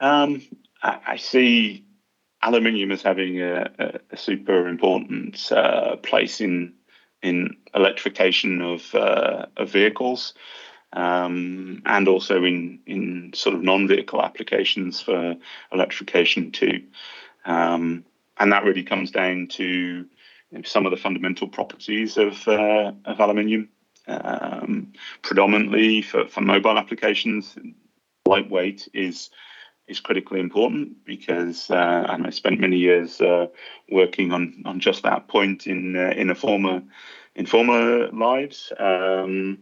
[0.00, 0.42] Um,
[0.82, 1.85] I, I, see
[2.46, 6.72] aluminium is having a, a, super important uh, place in
[7.22, 10.32] in electrification of uh, of vehicles,
[10.92, 15.34] um, and also in in sort of non-vehicle applications for
[15.72, 16.84] electrification too.
[17.44, 18.04] Um,
[18.38, 20.06] and that really comes down to
[20.64, 23.68] some of the fundamental properties of uh, of aluminium,
[24.06, 27.56] um, predominantly for, for mobile applications.
[28.24, 29.30] Lightweight is
[29.88, 33.46] is critically important because uh, and I spent many years uh,
[33.90, 36.82] working on on just that point in uh, in a former
[37.34, 38.72] in former lives.
[38.78, 39.58] Um,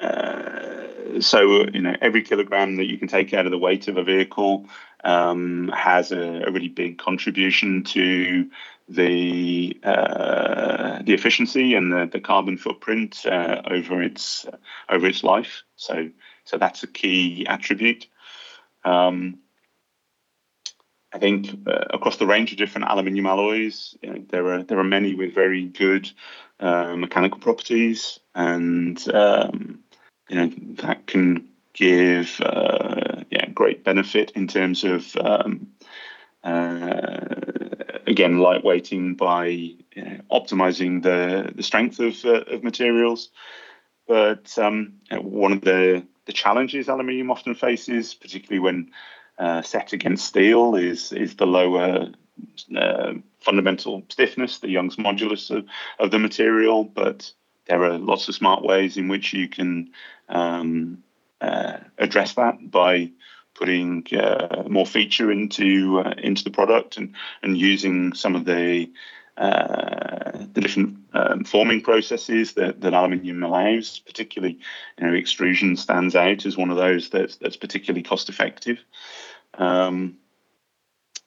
[0.00, 3.96] uh, so you know every kilogram that you can take out of the weight of
[3.96, 4.66] a vehicle
[5.04, 8.48] um, has a, a, really big contribution to
[8.88, 14.46] the uh, the efficiency and the, the carbon footprint uh, over its
[14.88, 15.62] over its life.
[15.76, 16.10] So
[16.44, 18.06] so that's a key attribute.
[18.88, 19.38] Um,
[21.12, 24.78] I think uh, across the range of different aluminium alloys, you know, there are there
[24.78, 26.10] are many with very good
[26.60, 29.80] uh, mechanical properties, and um,
[30.28, 30.50] you know
[30.82, 35.68] that can give uh, yeah great benefit in terms of um,
[36.44, 37.20] uh,
[38.06, 43.30] again lightweighting by you know, optimizing the the strength of uh, of materials.
[44.06, 48.90] But um, one of the the challenges aluminium often faces, particularly when
[49.38, 52.12] uh, set against steel, is is the lower
[52.76, 55.64] uh, fundamental stiffness, the Young's modulus of,
[55.98, 56.84] of the material.
[56.84, 57.32] But
[57.66, 59.90] there are lots of smart ways in which you can
[60.28, 61.02] um,
[61.40, 63.10] uh, address that by
[63.54, 68.90] putting uh, more feature into uh, into the product and and using some of the
[69.38, 74.58] uh, the different um, forming processes that, that aluminium allows, particularly,
[74.98, 78.78] you know, extrusion stands out as one of those that's that's particularly cost effective.
[79.54, 80.16] Um,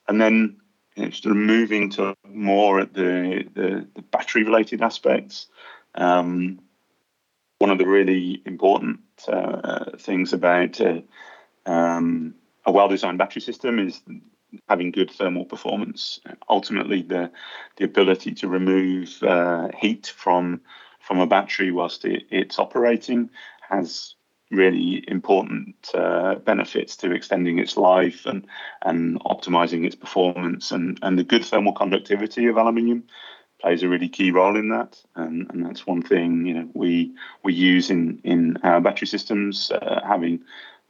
[0.07, 0.57] and then
[0.95, 5.47] you know, sort of moving to more at the, the, the battery related aspects.
[5.95, 6.59] Um,
[7.59, 11.01] one of the really important uh, things about uh,
[11.65, 14.01] um, a well designed battery system is
[14.67, 16.19] having good thermal performance.
[16.49, 17.31] Ultimately, the
[17.77, 20.61] the ability to remove uh, heat from
[20.99, 23.29] from a battery whilst it, it's operating
[23.69, 24.15] has
[24.51, 28.45] really important uh, benefits to extending its life and
[28.83, 33.03] and optimizing its performance and and the good thermal conductivity of aluminium
[33.59, 37.13] plays a really key role in that and, and that's one thing you know we
[37.43, 40.41] we use in in our battery systems uh, having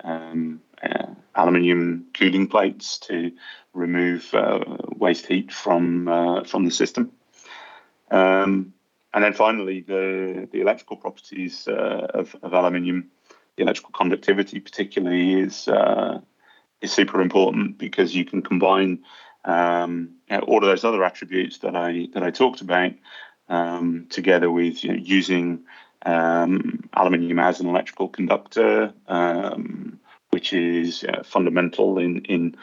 [0.04, 3.32] um, uh, aluminium cooling plates to
[3.74, 4.60] remove uh,
[4.96, 7.12] waste heat from uh, from the system.
[8.10, 8.74] Um,
[9.13, 13.10] and then finally, the the electrical properties uh, of, of aluminium,
[13.56, 16.20] the electrical conductivity particularly is uh,
[16.82, 19.04] is super important because you can combine
[19.46, 20.15] um,
[20.48, 22.94] all of those other attributes that I that I talked about
[23.50, 25.65] um, together with you know, using
[26.06, 30.00] um, aluminium as an electrical conductor, um,
[30.41, 32.58] which is uh, fundamental in in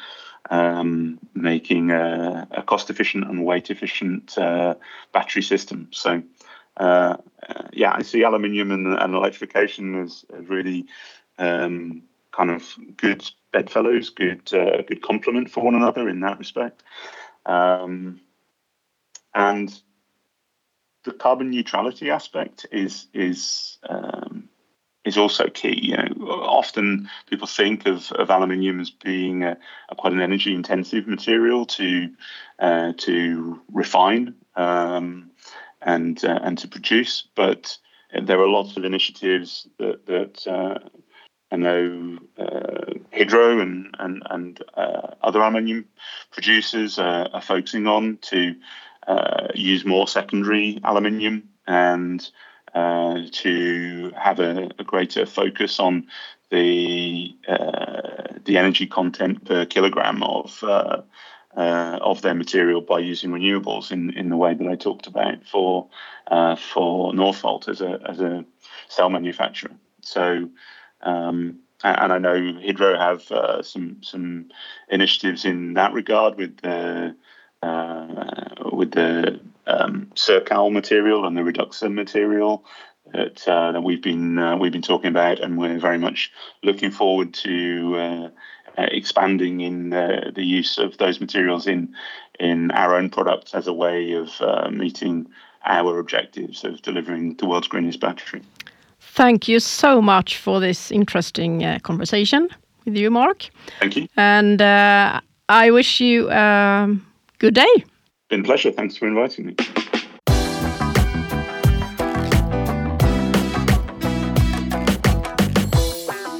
[0.50, 4.74] um, making a, a, cost efficient and weight efficient uh,
[5.12, 5.88] battery system.
[5.92, 6.22] So,
[6.76, 10.86] uh, uh, yeah, I see aluminium and, and electrification as, really
[11.38, 12.64] um, kind of
[12.96, 16.82] good bedfellows, good uh, good complement for one another in that respect.
[17.46, 18.20] Um,
[19.34, 19.72] and
[21.04, 23.78] the carbon neutrality aspect is is
[25.08, 25.78] is also key.
[25.88, 29.56] You know, often people think of, of aluminium as being a,
[29.88, 32.10] a quite an energy intensive material to
[32.60, 35.30] uh, to refine um,
[35.82, 37.78] and uh, and to produce, but
[38.22, 40.78] there are lots of initiatives that that uh,
[41.50, 45.86] I know uh, Hydro and and and uh, other aluminium
[46.30, 48.54] producers are focusing on to
[49.06, 52.30] uh, use more secondary aluminium and
[52.74, 56.06] uh, to have a, a, greater focus on
[56.50, 61.02] the uh, the energy content per kilogram of uh,
[61.56, 65.44] uh, of their material by using renewables in, in the way that I talked about
[65.44, 65.88] for
[66.28, 68.44] uh, for Northvolt as a as a
[68.88, 69.72] cell manufacturer.
[70.02, 70.48] So.
[71.00, 74.48] Um, and I know Hydro have uh, some some
[74.88, 77.14] initiatives in that regard with the
[78.72, 82.64] with the um, Circal material and the Reduxa material
[83.12, 86.30] that, uh, that we've been uh, we've been talking about, and we're very much
[86.62, 88.28] looking forward to uh,
[88.76, 91.94] expanding in uh, the use of those materials in
[92.38, 95.26] in our own products as a way of uh, meeting
[95.64, 98.42] our objectives of delivering the world's greenest battery.
[99.00, 102.48] Thank you so much for this interesting uh, conversation
[102.84, 103.48] with you, Mark.
[103.80, 104.08] Thank you.
[104.16, 106.96] And uh, I wish you a
[107.38, 107.84] good day.
[108.28, 108.72] Been a pleasure.
[108.72, 109.54] Thanks for inviting me.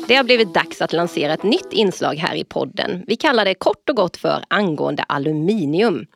[0.09, 3.05] Det har blivit dags att lansera ett nytt inslag här i podden.
[3.07, 6.07] Vi kallar det kort och gott för angående aluminium.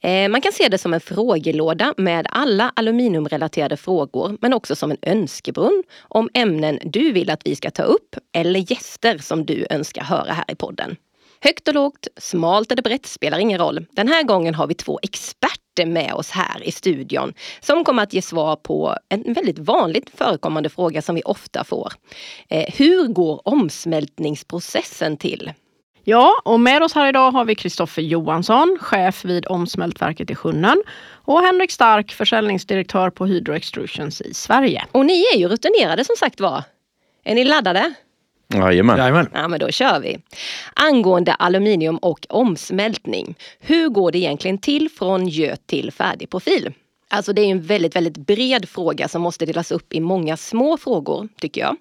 [0.00, 4.90] Eh, man kan se det som en frågelåda med alla aluminiumrelaterade frågor, men också som
[4.90, 9.66] en önskebrunn om ämnen du vill att vi ska ta upp eller gäster som du
[9.70, 10.96] önskar höra här i podden.
[11.42, 13.86] Högt och lågt, smalt eller brett spelar ingen roll.
[13.92, 18.12] Den här gången har vi två experter med oss här i studion som kommer att
[18.12, 21.92] ge svar på en väldigt vanligt förekommande fråga som vi ofta får.
[22.48, 25.52] Eh, hur går omsmältningsprocessen till?
[26.04, 30.82] Ja, och med oss här idag har vi Kristoffer Johansson, chef vid Omsmältverket i Sjunnen
[31.24, 34.84] och Henrik Stark, försäljningsdirektör på Hydro Extrusions i Sverige.
[34.92, 36.62] Och ni är ju rutinerade som sagt var.
[37.24, 37.94] Är ni laddade?
[38.54, 38.98] Jajamän.
[38.98, 39.28] Jajamän.
[39.34, 40.18] Ja, men då kör vi.
[40.74, 43.34] Angående aluminium och omsmältning.
[43.60, 46.72] Hur går det egentligen till från göt till färdig profil?
[47.12, 50.76] Alltså det är en väldigt, väldigt bred fråga som måste delas upp i många små
[50.76, 51.76] frågor, tycker jag.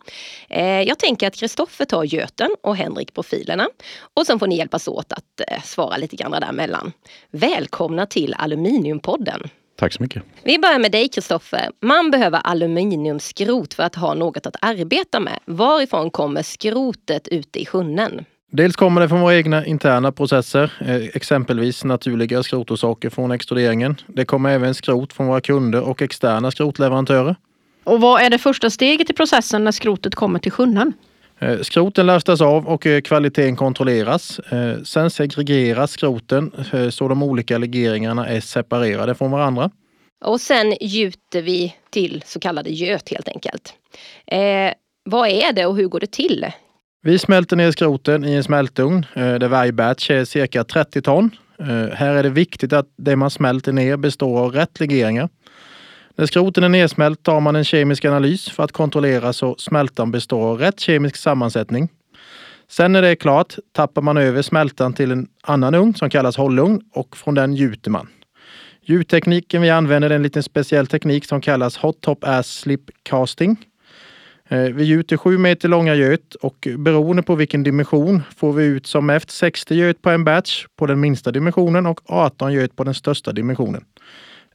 [0.49, 3.69] Eh, jag tänker att Kristoffer tar göten och Henrik profilerna.
[4.13, 6.91] Och sen får ni hjälpas åt att eh, svara lite grann däremellan.
[7.31, 9.49] Välkomna till Aluminiumpodden!
[9.79, 10.23] Tack så mycket.
[10.43, 11.69] Vi börjar med dig Kristoffer.
[11.81, 15.39] Man behöver aluminiumskrot för att ha något att arbeta med.
[15.45, 18.25] Varifrån kommer skrotet ute i sjunnen?
[18.51, 23.95] Dels kommer det från våra egna interna processer, eh, exempelvis naturliga skrotorsaker från extruderingen.
[24.07, 27.35] Det kommer även skrot från våra kunder och externa skrotleverantörer.
[27.83, 30.93] Och vad är det första steget i processen när skrotet kommer till sjunnen?
[31.39, 34.39] Eh, Skroten lastas av och eh, kvaliteten kontrolleras.
[34.39, 36.51] Eh, Sen segregeras skroten
[36.91, 39.71] så de olika legeringarna är separerade från varandra.
[40.25, 43.73] Och sen gjuter vi till så kallade göt helt enkelt.
[44.27, 44.73] Eh,
[45.09, 46.45] vad är det och hur går det till?
[47.01, 51.29] Vi smälter ner skroten i en smältugn där varje batch är cirka 30 ton.
[51.93, 55.29] Här är det viktigt att det man smälter ner består av rätt legeringar.
[56.19, 60.51] När skroten är nedsmält tar man en kemisk analys för att kontrollera så smältan består
[60.51, 61.89] av rätt kemisk sammansättning.
[62.69, 66.37] Sen när det är klart tappar man över smältan till en annan ugn som kallas
[66.37, 68.07] hållugn och från den gjuter man.
[68.81, 73.65] Gjuttekniken vi använder är en liten speciell teknik som kallas Hot Top Ass Slip Casting.
[74.49, 78.87] Eh, vi gjuter 7 meter långa göt och beroende på vilken dimension får vi ut
[78.87, 82.83] som mest 60 göt på en batch på den minsta dimensionen och 18 göt på
[82.83, 83.83] den största dimensionen.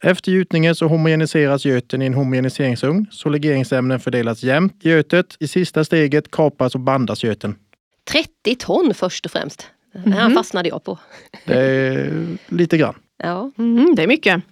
[0.04, 5.36] Efter gjutningen så homogeniseras göten i en homogeniseringsugn så legeringsämnen fördelas jämnt i götet.
[5.40, 7.56] I sista steget kapas och bandas göten.
[8.10, 9.70] 30 ton först och främst.
[10.04, 10.98] Det här fastnade jag på.
[11.44, 12.12] Det är
[12.48, 12.94] lite grann.
[13.22, 13.50] Ja.
[13.58, 14.42] Mm, det är mycket.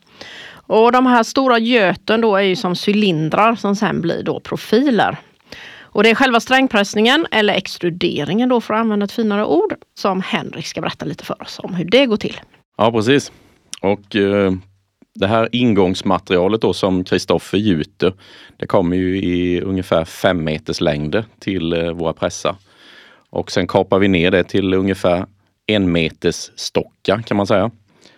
[0.53, 5.17] Och de här stora göten då är ju som cylindrar som sen blir då profiler.
[5.81, 10.21] Och det är själva strängpressningen eller extruderingen då för att använda ett finare ord som
[10.21, 12.41] Henrik ska berätta lite för oss om hur det går till.
[12.77, 13.33] Ja, precis.
[13.81, 14.53] Och eh,
[15.15, 18.15] det här ingångsmaterialet då som Kristoffer gjuter,
[18.57, 22.57] det kommer ju i ungefär fem meters längder till eh, våra pressar.
[23.31, 25.27] Och sen kapar vi ner det till ungefär
[25.67, 27.71] en meters stockar kan man säga.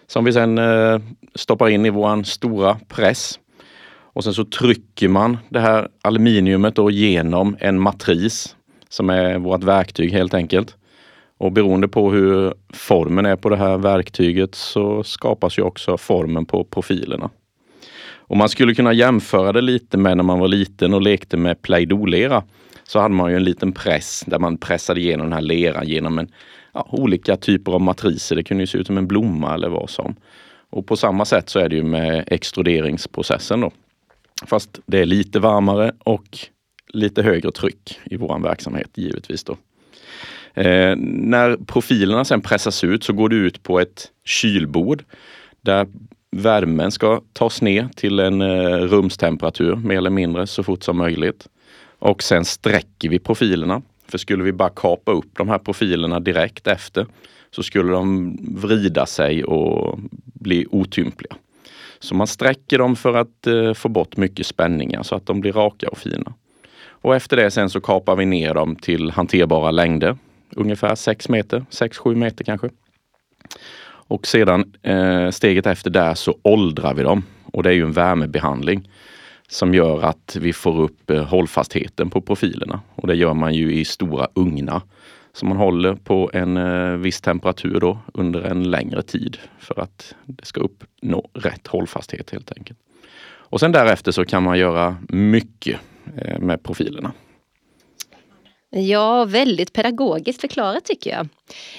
[0.07, 1.01] Som vi sen eh,
[1.35, 3.39] stoppar in i våran stora press.
[3.87, 8.57] Och sen så trycker man det här aluminiumet då genom en matris
[8.89, 10.77] som är vårt verktyg helt enkelt.
[11.39, 16.47] Och beroende på hur formen är på det här verktyget så skapas ju också formen
[16.47, 17.31] på profilerna.
[18.27, 21.63] Och man skulle kunna jämföra det lite med när man var liten och lekte med
[21.63, 22.43] Play-Doh-lera.
[22.85, 26.19] Så hade man ju en liten press där man pressade igenom den här leran genom
[26.19, 26.29] en,
[26.73, 28.37] ja, olika typer av matriser.
[28.37, 30.17] Det kunde ju se ut som en blomma eller vad som.
[30.71, 33.71] Och på samma sätt så är det ju med extruderingsprocessen då.
[34.47, 36.39] Fast det är lite varmare och
[36.89, 39.57] lite högre tryck i våran verksamhet givetvis då.
[40.55, 45.05] Eh, när profilerna sen pressas ut så går det ut på ett kylbord
[45.61, 45.87] där
[46.31, 51.47] värmen ska tas ner till en eh, rumstemperatur mer eller mindre så fort som möjligt.
[51.99, 53.83] Och sen sträcker vi profilerna.
[54.09, 57.07] För skulle vi bara kapa upp de här profilerna direkt efter
[57.51, 61.37] så skulle de vrida sig och bli otympliga.
[61.99, 65.53] Så man sträcker dem för att eh, få bort mycket spänningar så att de blir
[65.53, 66.33] raka och fina.
[66.87, 70.17] Och efter det sen så kapar vi ner dem till hanterbara längder.
[70.57, 72.69] Ungefär 6 meter, 6-7 meter kanske.
[74.07, 77.23] Och sedan eh, steget efter där så åldrar vi dem.
[77.45, 78.89] Och det är ju en värmebehandling
[79.49, 82.81] som gör att vi får upp eh, hållfastheten på profilerna.
[82.95, 84.83] Och det gör man ju i stora ugnar
[85.33, 90.15] som man håller på en eh, viss temperatur då under en längre tid för att
[90.25, 92.79] det ska uppnå rätt hållfasthet helt enkelt.
[93.27, 95.81] Och sen därefter så kan man göra mycket
[96.17, 97.13] eh, med profilerna.
[98.77, 101.29] Ja, väldigt pedagogiskt förklarat tycker jag.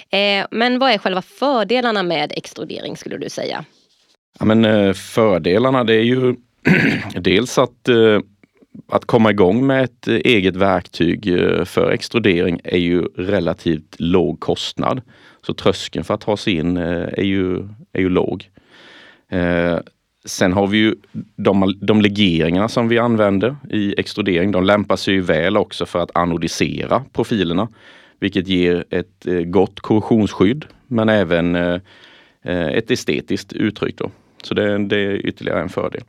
[0.09, 3.65] Eh, men vad är själva fördelarna med extrudering skulle du säga?
[4.39, 6.35] Ja, men, eh, fördelarna det är ju
[7.15, 8.19] dels att, eh,
[8.87, 11.23] att komma igång med ett eh, eget verktyg
[11.65, 15.01] för extrudering är ju relativt låg kostnad.
[15.45, 18.49] Så tröskeln för att ta sig in är ju, är ju låg.
[20.25, 20.95] Sen har vi ju
[21.35, 24.51] de, de legeringarna som vi använder i extrudering.
[24.51, 27.67] De lämpar sig ju väl också för att anodisera profilerna,
[28.19, 31.79] vilket ger ett eh, gott korrosionsskydd men även eh,
[32.43, 33.97] eh, ett estetiskt uttryck.
[33.97, 34.11] Då.
[34.43, 36.03] Så det, det, är ytterligare en fördel.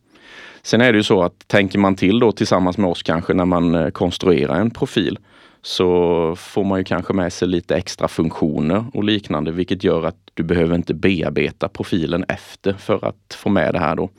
[0.62, 3.44] Sen är det ju så att tänker man till då tillsammans med oss kanske när
[3.44, 5.18] man konstruerar en profil
[5.66, 10.16] så får man ju kanske med sig lite extra funktioner och liknande, vilket gör att
[10.34, 14.10] du behöver inte bearbeta profilen efter för att få med det här då.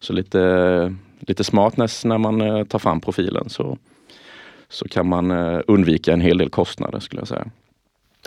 [0.00, 3.78] Så lite, lite smartness när man eh, tar fram profilen så,
[4.68, 7.46] så kan man eh, undvika en hel del kostnader skulle jag säga.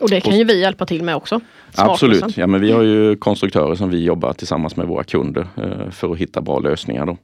[0.02, 1.42] Och det kan ju vi hjälpa till med också.
[1.76, 5.90] Absolut, ja, men vi har ju konstruktörer som vi jobbar tillsammans med våra kunder eh,
[5.92, 7.06] för att hitta bra lösningar.
[7.06, 7.18] Då.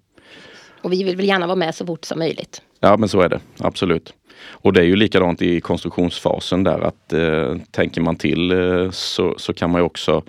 [0.82, 2.62] Och vi vill väl gärna vara med så fort som möjligt.
[2.80, 4.14] Ja men så är det, absolut.
[4.50, 9.36] Och det är ju likadant i konstruktionsfasen där att eh, tänker man till eh, så,
[9.38, 10.24] så kan man ju också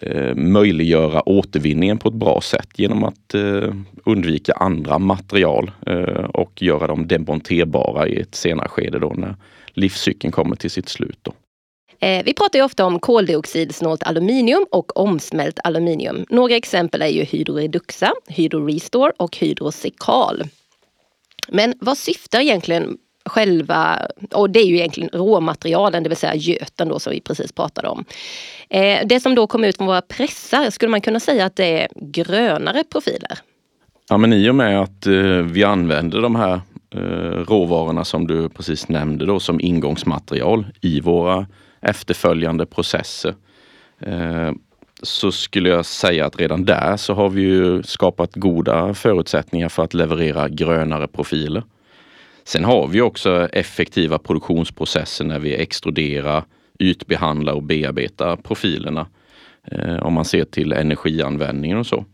[0.00, 3.74] eh, möjliggöra återvinningen på ett bra sätt genom att eh,
[4.04, 9.36] undvika andra material eh, och göra dem demonterbara i ett senare skede då när
[9.72, 11.18] livscykeln kommer till sitt slut.
[11.22, 11.32] Då.
[12.00, 16.26] Eh, vi pratar ju ofta om koldioxidsnålt aluminium och omsmält aluminium.
[16.28, 20.42] Några exempel är ju Hydroreduxa, Hydrorestore och Hydrosekal.
[21.48, 23.98] Men vad syftar egentligen själva,
[24.32, 27.88] och det är ju egentligen råmaterialen, det vill säga göten då som vi precis pratade
[27.88, 28.04] om.
[28.68, 31.82] Eh, det som då kom ut från våra pressar, skulle man kunna säga att det
[31.82, 33.38] är grönare profiler?
[34.08, 36.60] Ja men i och med att eh, vi använder de här
[36.90, 37.00] eh,
[37.48, 41.46] råvarorna som du precis nämnde då som ingångsmaterial i våra
[41.80, 43.34] efterföljande processer
[44.00, 44.52] eh,
[45.02, 49.82] så skulle jag säga att redan där så har vi ju skapat goda förutsättningar för
[49.82, 51.62] att leverera grönare profiler.
[52.44, 56.44] Sen har vi också effektiva produktionsprocesser när vi extruderar,
[56.78, 59.06] ytbehandlar och bearbetar profilerna.
[59.64, 62.04] Eh, om man ser till energianvändningen och så.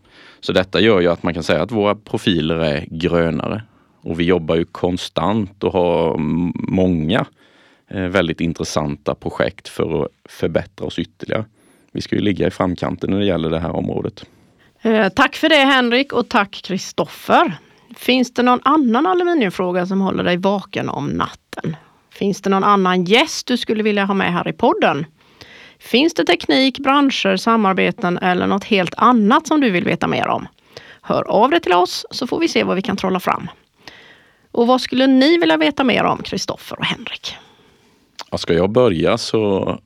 [0.41, 3.62] Så detta gör ju att man kan säga att våra profiler är grönare.
[4.03, 6.16] Och vi jobbar ju konstant och har
[6.70, 7.26] många
[7.89, 11.45] eh, väldigt intressanta projekt för att förbättra oss ytterligare.
[11.93, 14.26] Vi ska ju ligga i framkanten när det gäller det här området.
[14.83, 17.59] Eh, tack för det Henrik och tack Kristoffer.
[17.97, 21.76] Finns det någon annan aluminiumfråga som håller dig vaken om natten?
[22.11, 25.07] Finns det någon annan gäst du skulle vilja ha med här i podden?
[25.78, 30.49] Finns det teknik, branscher, samarbeten eller något helt annat som du vill veta mer om?
[31.03, 33.49] Hör av dig till oss så får vi se vad vi kan trolla fram.
[34.53, 37.36] Och vad skulle ni vilja veta mer om, Kristoffer och Henrik?
[38.38, 39.78] ska jag börja så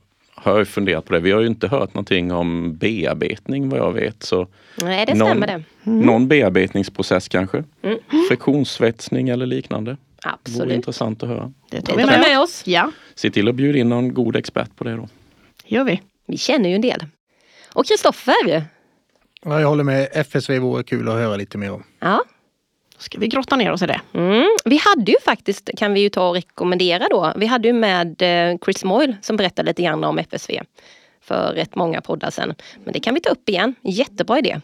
[0.44, 1.20] har jag funderat på det.
[1.20, 4.22] Vi har ju inte hört någonting om bearbetning vad jag vet.
[4.22, 4.46] Så
[4.82, 5.62] Nej, det någon, stämmer det.
[5.84, 6.06] Mm.
[6.06, 7.64] Någon bearbetningsprocess kanske?
[7.82, 7.98] Mm.
[8.28, 9.96] Friktionssvetsning eller liknande?
[10.22, 10.58] Absolut.
[10.58, 11.52] Det vore intressant att höra.
[11.70, 12.62] Det tar vi med, med oss.
[12.66, 12.90] Ja.
[13.14, 15.08] Se till att bjuda in någon god expert på det då.
[15.66, 16.00] gör vi.
[16.26, 17.06] Vi känner ju en del.
[17.72, 18.64] Och Kristoffer?
[19.44, 20.08] Ja, jag håller med.
[20.12, 21.84] FSV vore kul att höra lite mer om.
[22.00, 22.24] Ja,
[22.98, 24.00] ska vi grotta ner oss i det.
[24.14, 24.48] Mm.
[24.64, 28.22] Vi hade ju faktiskt, kan vi ju ta och rekommendera då, vi hade ju med
[28.22, 30.60] eh, Chris Moyle som berättade lite grann om FSV
[31.20, 32.54] för rätt många poddar sen.
[32.84, 33.74] Men det kan vi ta upp igen.
[33.82, 34.60] Jättebra idé.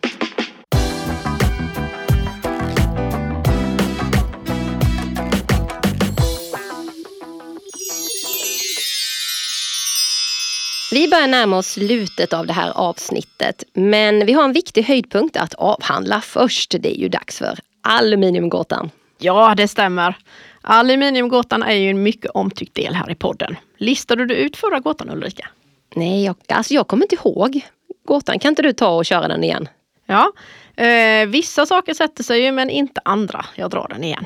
[10.92, 15.36] Vi börjar närma oss slutet av det här avsnittet, men vi har en viktig höjdpunkt
[15.36, 16.74] att avhandla först.
[16.80, 18.90] Det är ju dags för Aluminiumgåtan.
[19.18, 20.14] Ja, det stämmer.
[20.62, 23.56] Aluminiumgåtan är ju en mycket omtyckt del här i podden.
[23.78, 25.48] Listade du ut förra gåtan Ulrika?
[25.94, 27.60] Nej, jag, alltså jag kommer inte ihåg
[28.06, 28.38] gåtan.
[28.38, 29.68] Kan inte du ta och köra den igen?
[30.06, 30.32] Ja,
[30.84, 33.44] eh, vissa saker sätter sig ju men inte andra.
[33.54, 34.24] Jag drar den igen.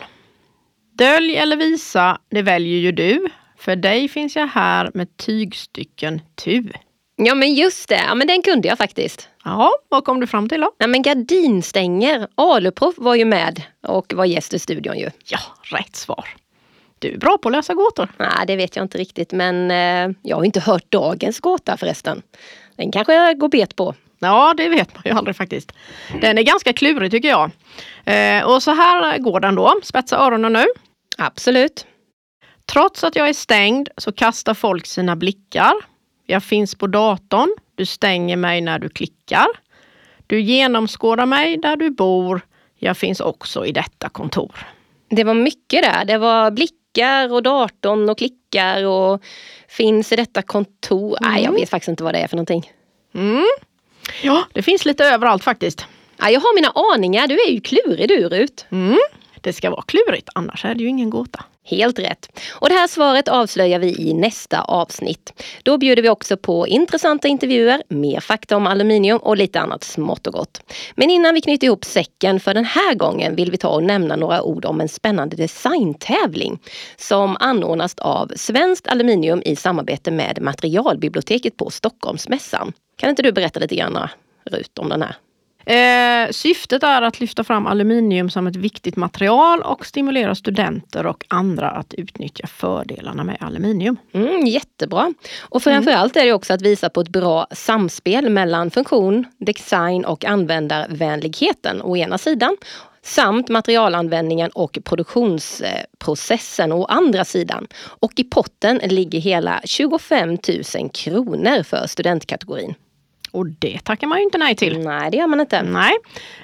[0.92, 3.26] Dölj eller visa, det väljer ju du.
[3.59, 6.68] För dig finns jag här med tygstycken tu.
[7.16, 9.28] Ja men just det, ja, men den kunde jag faktiskt.
[9.45, 10.70] Ja, vad kom du fram till då?
[10.78, 12.28] Ja, men gardinstänger.
[12.34, 15.11] Aluproff var ju med och var gäst i studion ju.
[15.24, 16.28] Ja, rätt svar.
[16.99, 18.09] Du är bra på att lösa gåtor.
[18.18, 22.22] Nej, det vet jag inte riktigt men eh, jag har inte hört dagens gåta förresten.
[22.76, 23.95] Den kanske jag går bet på.
[24.18, 25.72] Ja, det vet man ju aldrig faktiskt.
[26.20, 27.51] Den är ganska klurig tycker jag.
[28.05, 29.80] Eh, och så här går den då.
[29.82, 30.64] Spetsa öronen nu.
[31.18, 31.86] Absolut.
[32.66, 35.74] Trots att jag är stängd så kastar folk sina blickar.
[36.27, 37.57] Jag finns på datorn.
[37.75, 39.47] Du stänger mig när du klickar.
[40.27, 42.41] Du genomskådar mig där du bor.
[42.79, 44.55] Jag finns också i detta kontor.
[45.09, 46.05] Det var mycket där.
[46.05, 49.22] Det var blickar och datorn och klickar och
[49.68, 51.16] finns i detta kontor.
[51.20, 51.33] Mm.
[51.33, 52.72] Nej, jag vet faktiskt inte vad det är för någonting.
[53.14, 53.47] Mm.
[54.22, 55.87] Ja, det finns lite överallt faktiskt.
[56.16, 57.27] Ja, jag har mina aningar.
[57.27, 58.66] Du är ju klurig du Rut.
[58.70, 58.99] Mm.
[59.41, 61.45] Det ska vara klurigt, annars är det ju ingen gåta.
[61.66, 62.40] Helt rätt.
[62.52, 65.42] Och det här svaret avslöjar vi i nästa avsnitt.
[65.62, 70.26] Då bjuder vi också på intressanta intervjuer, mer fakta om aluminium och lite annat smått
[70.26, 70.62] och gott.
[70.94, 74.16] Men innan vi knyter ihop säcken för den här gången vill vi ta och nämna
[74.16, 76.58] några ord om en spännande designtävling
[76.96, 82.72] som anordnas av Svenskt Aluminium i samarbete med Materialbiblioteket på Stockholmsmässan.
[82.96, 84.08] Kan inte du berätta lite grann
[84.50, 85.16] Rut om den här?
[85.66, 91.24] Eh, syftet är att lyfta fram aluminium som ett viktigt material och stimulera studenter och
[91.28, 93.96] andra att utnyttja fördelarna med aluminium.
[94.12, 95.14] Mm, jättebra!
[95.40, 100.24] Och framförallt är det också att visa på ett bra samspel mellan funktion, design och
[100.24, 102.56] användarvänligheten å ena sidan
[103.02, 107.66] samt materialanvändningen och produktionsprocessen å andra sidan.
[107.84, 110.38] Och i potten ligger hela 25 000
[110.90, 112.74] kronor för studentkategorin.
[113.35, 114.78] Och det tackar man ju inte nej till.
[114.78, 115.62] Nej, det gör man inte.
[115.62, 115.93] Nej.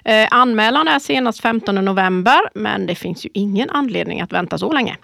[0.05, 4.73] Eh, anmälan är senast 15 november, men det finns ju ingen anledning att vänta så
[4.73, 4.97] länge.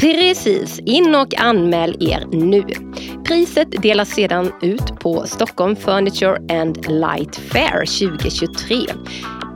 [0.00, 2.64] Precis, in och anmäl er nu.
[3.24, 8.76] Priset delas sedan ut på Stockholm Furniture and Light Fair 2023.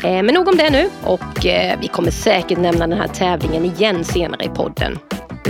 [0.04, 3.64] Eh, men nog om det nu och eh, vi kommer säkert nämna den här tävlingen
[3.64, 4.98] igen senare i podden.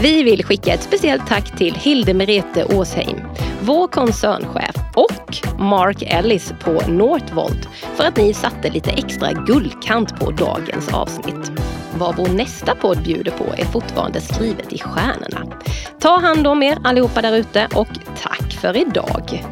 [0.03, 3.21] Vi vill skicka ett speciellt tack till Hilde Merete Åsheim,
[3.61, 10.31] vår koncernchef och Mark Ellis på Northvolt för att ni satte lite extra guldkant på
[10.31, 11.53] dagens avsnitt.
[11.95, 15.57] Vad vår nästa podd bjuder på är fortfarande skrivet i stjärnorna.
[16.01, 17.89] Ta hand om er allihopa där ute och
[18.23, 19.45] tack för idag.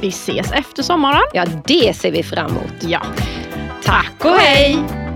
[0.00, 1.22] Vi ses efter sommaren.
[1.32, 2.82] Ja, det ser vi fram emot.
[2.82, 3.00] Ja.
[3.84, 5.09] Tack och hej!